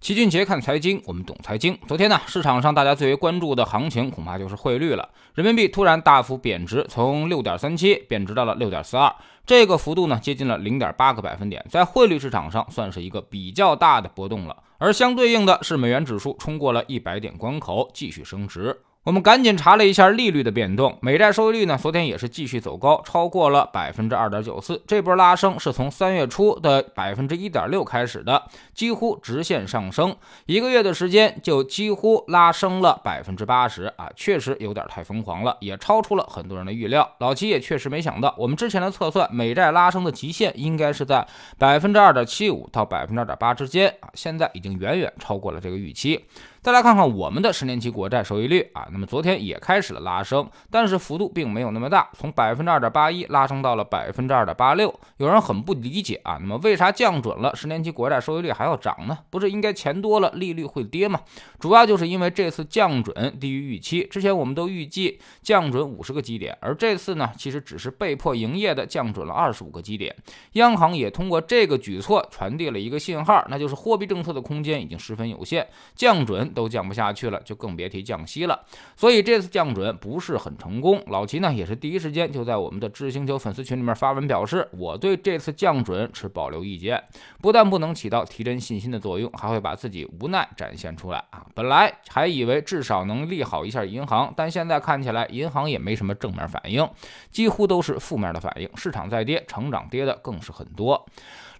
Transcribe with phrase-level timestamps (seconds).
[0.00, 1.78] 齐俊杰看财经，我们懂财经。
[1.86, 5.06] 昨天呢，市场上大家最为关注的行情恐怕就是汇率了。
[5.34, 14.56] 人民币突然大幅贬值，从六点三七贬值到了六点四二，这个幅度呢接近了零点八个百分点，在汇率市场上算是一个比较大的波动了。
[14.78, 18.80] 而相对应的是，美元指数冲过了一百点关口，继续升值。
[19.02, 24.82] 我们赶紧查了一下利率的变动，美债收益率呢，昨天也是继续走高，超过了百分之二点九四。
[24.86, 28.42] 这波拉升是从三月初的百分之一点六开始的，
[28.74, 30.14] 几乎直线上升，
[30.44, 37.10] 一个月的时间就几乎拉升了百分之八十啊，确实有点太疯狂了，也超出了很多人的预料。
[37.20, 46.26] 老齐也确实没想到，我们之前的测算，美债拉升的极限应该是在百分之二点七五到百分之二点八之间啊，现在已经远远超过了这个预期。
[46.62, 54.94] 再来看看我们的十年期国债收益率啊，那么昨天也开始了拉升，但是幅度并没有那么大，从百分之二点八一拉升到了百分之二点八六。
[55.16, 59.16] 有人很不理解啊，那么为啥降准了十年期国债收益率还要涨呢？
[59.30, 61.20] 不是应该钱多了利率会跌吗？
[61.58, 70.14] 主要就是因为这次降准低于预期，之前我们都预计降准五十个基点，而这次呢，其实只是被迫营业的降准了二十五个基点。
[70.52, 75.66] 央行也通过这个举措传递了一个信号，那就是货币政策的空间已经十分有限，
[75.96, 76.49] 降准。
[76.52, 78.64] 都降不下去了，就更别提降息了。
[78.96, 81.02] 所以这次降准不是很成功。
[81.06, 87.02] 老齐呢也是第一时间就在我们的知星球粉丝群里面发文表示，我对这次降准持保留意见。
[87.40, 91.46] 不但不能起到提振信心的作用，还会把自己无奈展现出来啊！
[91.54, 96.88] 本来还以为至少能利好一下银行，但现在看起来银行也没什么正面反应，
[97.30, 98.68] 几乎都是负面的反应。
[98.74, 101.06] 市场在跌，成长跌的更是很多。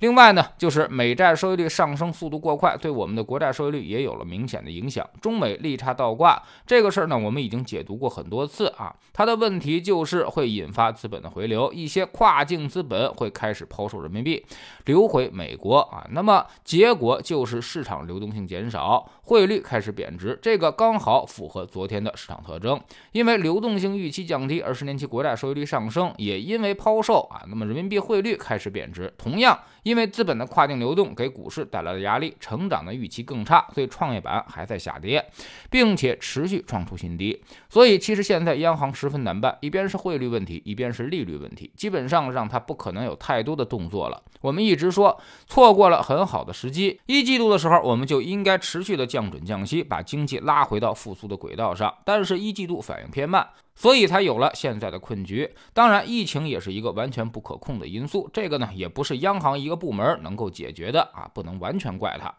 [0.00, 5.06] 另外呢，就是美债收益率上升速度过快，对我们的国债收益率也有了明显的影影响。
[5.20, 8.94] 中美利差倒挂这个事儿呢，我们已经解读过很多次啊。
[9.12, 14.44] 它的问题就是会引发资本的回流，一些跨境资本会开始抛售人民币，
[14.86, 16.06] 流回美国啊。
[16.10, 20.38] 那么结果就是市场流动性减少，汇率开始贬值。
[20.40, 22.80] 这个刚好符合昨天的市场特征，
[23.12, 29.12] 因为流动性预期降低，而十年期国债收益率上升，也因为抛售啊，那么人民币汇率开始贬值。
[29.18, 29.58] 同样。
[29.82, 35.24] 因为资本的跨境流动给股市带来的压力，成长的预期更差，所以创业板还在下跌，
[35.70, 37.42] 并且持续创出新低。
[37.68, 44.22] 所以其实现在央行十分难办，一边是汇率问题，一边是利率问题，基本上让它不可能有太多的动作了。
[44.40, 51.94] 我们一直说错过了很好的时机，一季度的时候我们就应该持续的降准降息，把经济拉回到复苏的轨道上。
[52.04, 53.46] 但是一季度反应偏慢。
[53.74, 55.50] 所以才有了现在的困局。
[55.72, 62.34] 当然，疫情也是一个完全不可控的因素，这个呢也不是央行一个部门能够解决的啊，不能完全怪它。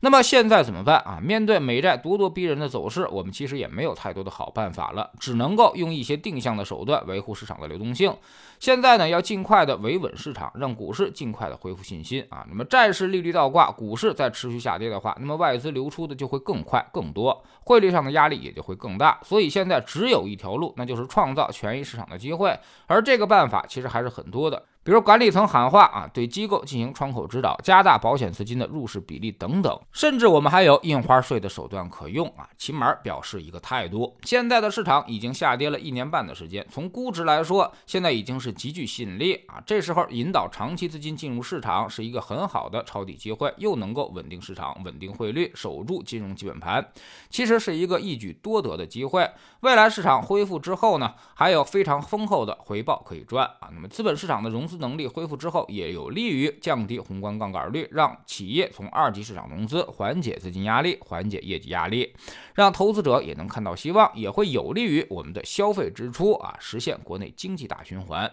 [0.00, 1.18] 那么现在怎么办啊？
[1.22, 8.14] 面对美债咄咄逼人的走势，我们其实也没有太多的好办法了，只能够用一些定向的手段维护市场的流动性。
[8.60, 12.46] 现在呢，要尽快的维稳市场，让股市尽快的恢复信心啊。
[12.48, 19.18] 那么债市利率倒挂，股市再持续下跌的话，那么外资流出的就会更快更多，汇率上的压力也就会更大。
[19.22, 24.62] 所以现在只有一条路，那就是创造权益市场的机会，而这个办法其实还是很多的。
[24.84, 34.14] 比如管理层喊话啊，对机构进行窗口指导，加大保险资金的入市比例等等，甚至我们还有印花税的手段可用啊，起码表示一个态度。
[34.24, 39.58] 现在的市场已经下跌了一年半的时间，从估值来说，现在已经是极具吸引力啊。
[39.64, 46.86] 这时候引导长期资金进入市场是一个很好的抄底机会，又能够稳定市场、稳定汇率、守住金融基本盘，
[47.30, 49.26] 其实是一个一举多得的机会。
[49.60, 53.70] 未来市场恢复之后呢，还有非常丰厚的回报可以赚啊。
[53.72, 54.73] 那么资本市场的融资。
[54.78, 62.14] 能力恢复之后，也有利于降低宏观杠杆率，让企业从二级市场融资，缓解资金压力，缓解业绩压力，
[62.54, 68.30] 让投资者也能看到希望，也会有利于我们的消费支出啊，实现国内经济大循环。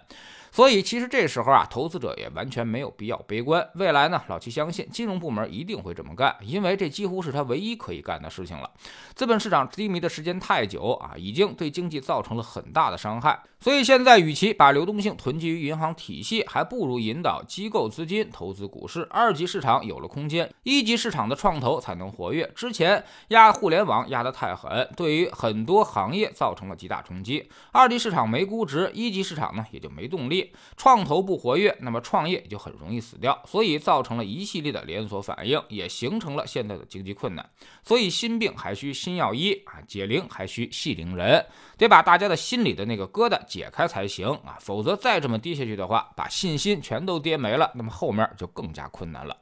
[0.53, 3.65] 所以，其实这时候啊，投资者也完全没有必要悲观。
[3.75, 8.69] 未来呢，老七相信金融部门一定会这么干，因为这几乎是他唯一可以干的事情了。
[9.15, 13.41] 资本市场低迷的时间太久啊，已经对经济造成了很大的伤害。
[13.61, 19.05] 所以现在，与其把流动性囤积于银行体系，还不如引导机构资金投资股市。
[19.09, 22.49] 二级市场有了空间，一级市场的创投才能活跃。
[22.55, 27.49] 之前压互联网压得太狠，对于很多行业造成了极大冲击。
[27.73, 30.53] 二级市场没估值，一级市场呢也就没动力。
[30.77, 33.37] 创投不活跃，那么创业就很容易死掉。
[33.45, 37.49] 所以造成了一系列的连锁反应，也形成了现在的经济困难。
[37.83, 41.45] 所以心病还需心药医啊，解铃还需系铃人，
[41.77, 43.41] 得把大家的心里的那个疙瘩。
[43.47, 49.35] 解开才行啊，否则再这么跌下去的话，把信心全都跌没了，那么后面就更加困难了。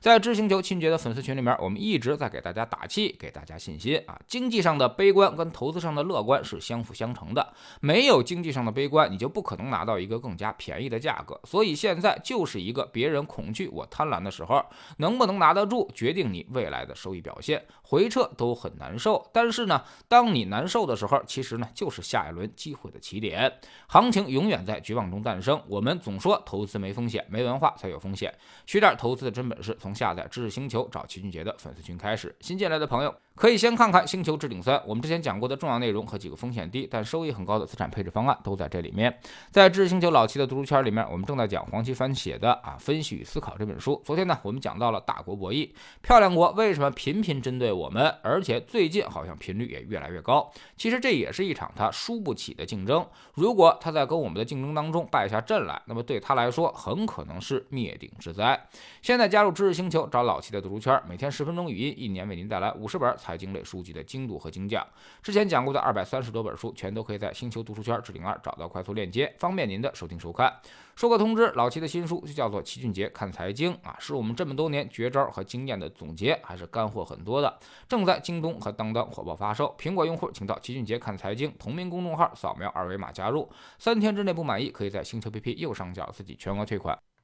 [0.00, 4.20] 在知星球亲姐的粉丝群里面，我们一直在给大家打气，给大家信心啊。
[4.26, 11.40] 经济上的悲观跟投资上的乐观是相辅相成的，没有经济上的悲观，你就不可能拿到一个更加便宜的价格。
[11.44, 14.62] 所以现在就是一个别人恐惧我贪婪的时候，
[14.98, 17.64] 能不能拿得住，决定你未来的收益表现。
[17.82, 23.50] 回撤都很难受，但是呢，当你难受的时候，其实呢就是下一轮机会的起点。
[23.86, 25.58] 行情永远在绝望中诞生。
[25.66, 28.34] 我们总说投资没风险，没文化才有风险。
[28.66, 32.34] 学点投资的真本是，从下载知识星球找齐俊杰的粉丝群开始。
[32.40, 33.14] 新进来的朋友。
[33.36, 39.12] 可以先看看《星球置顶三》，我们之前讲过的重要内容和几个风险低但收益很高的资产配置方案都在这里面。
[39.50, 44.00] 在知识星球老七的读书圈里面，我们正在讲黄奇帆写的《啊分析与思考》这本书。
[44.04, 45.68] 昨天呢，我们讲到了大国博弈，
[46.00, 50.48] 漂亮国为什么频频针对我们，而且最近好像频率也越来越高。
[50.76, 53.04] 其实这也是一场他输不起的竞争。
[53.34, 58.68] 如果他在跟我们的竞争当中败下阵来，那么对他来说很可能是灭顶之灾。
[59.02, 63.12] 现在加入知识星球，找老七的读书圈，每天十分钟语音，一年为您带来五十本。
[63.24, 64.86] 财经类书籍的精读和精讲，
[65.22, 70.54] 之前讲过的二百三十多本书，全都可以在星球读书圈置顶二找到快速链接，方便您的收听收看。
[70.94, 79.74] 说个通知，老齐的新书就叫做《齐俊杰看财经》啊，是我们这么多年绝招和经验的总结，还是干货很多的，正在京东和当当火爆发售。
[79.78, 86.96] 苹果用户请到齐俊杰看财经同名公众号，扫描二维码加入，三天之内不满意，可以在星球 p p 右上角自己全额退款。